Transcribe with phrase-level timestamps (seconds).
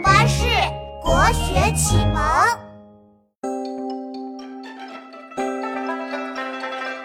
[0.00, 0.44] 巴士
[1.02, 2.22] 国学启蒙。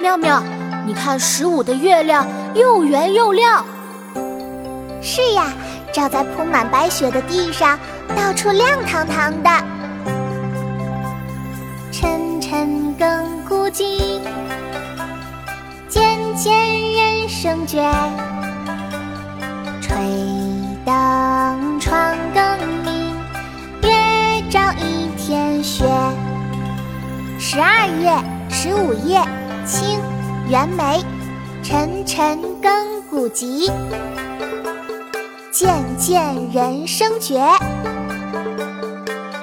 [0.00, 0.42] 妙妙，
[0.86, 3.64] 你看十五的月亮又圆又亮。
[5.00, 5.52] 是呀，
[5.92, 7.78] 照在铺满白雪的地上，
[8.16, 9.50] 到处亮堂堂的。
[11.90, 14.20] 沉沉更古今，
[15.88, 16.52] 渐渐
[16.92, 17.82] 人生绝。
[19.80, 19.96] 吹
[20.84, 20.94] 灯
[27.54, 28.10] 十二月
[28.50, 29.22] 十五夜，
[29.64, 30.00] 清，
[30.48, 31.00] 袁枚。
[31.62, 33.70] 沉沉更古今，
[35.52, 37.40] 渐渐人生绝。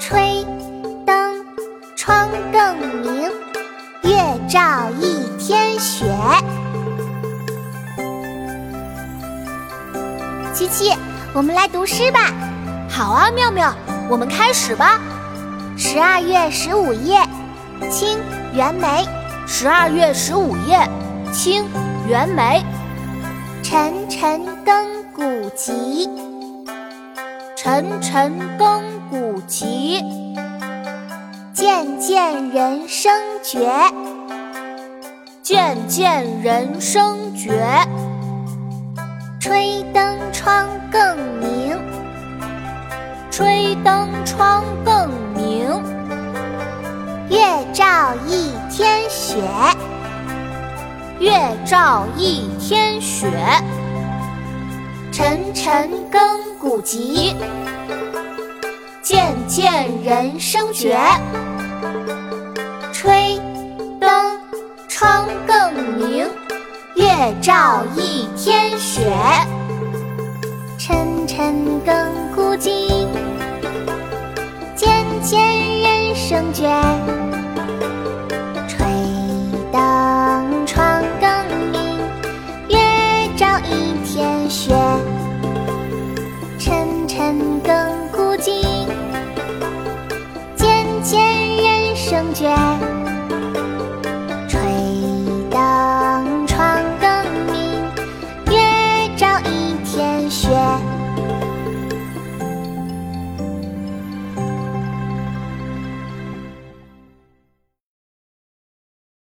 [0.00, 0.42] 吹
[1.04, 1.44] 灯
[1.94, 3.30] 窗更明，
[4.04, 4.16] 月
[4.48, 6.06] 照一天雪。
[10.54, 10.96] 琪琪，
[11.34, 12.32] 我们来读诗吧。
[12.88, 13.74] 好啊，妙妙，
[14.08, 14.98] 我们开始吧。
[15.76, 17.20] 十二月十五夜，
[17.90, 18.18] 清，
[18.52, 19.06] 袁枚。
[19.46, 20.78] 十二月十五夜，
[21.32, 21.64] 清，
[22.06, 22.62] 袁枚。
[23.62, 26.10] 沉沉更古今，
[27.56, 30.04] 沉沉更古今，
[31.52, 33.12] 渐渐人生
[33.42, 33.68] 绝，
[35.42, 37.62] 渐渐人生绝。
[39.40, 41.78] 吹灯窗更明，
[43.30, 44.64] 吹灯窗。
[47.72, 49.36] 照一天雪，
[51.18, 51.32] 月
[51.64, 53.30] 照一天雪。
[55.12, 56.20] 沉沉更
[56.58, 57.36] 古今，
[59.02, 60.98] 渐渐人生绝。
[62.92, 63.40] 吹
[64.00, 64.38] 灯
[64.88, 66.26] 窗更明。
[66.94, 69.12] 月照一天雪，
[70.78, 71.94] 沉沉更
[72.34, 73.08] 古今，
[74.74, 75.40] 渐渐
[75.80, 76.68] 人生绝。
[91.02, 91.20] 见
[91.56, 92.48] 人生绝。
[94.48, 94.60] 吹
[95.50, 97.08] 灯窗更
[97.52, 97.82] 明，
[98.50, 100.48] 月照一天雪。